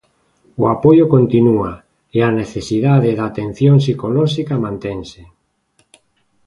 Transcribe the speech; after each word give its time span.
O 0.61 0.63
apoio 0.75 1.05
continúa, 1.15 1.71
e 2.17 2.19
a 2.29 2.31
necesidade 2.41 3.09
de 3.17 3.23
atención 3.29 3.75
psicolóxica 3.83 4.55
mantense. 4.65 5.21